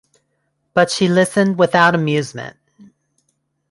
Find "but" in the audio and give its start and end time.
0.73-0.89